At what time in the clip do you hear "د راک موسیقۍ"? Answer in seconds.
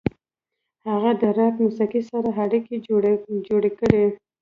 1.21-2.01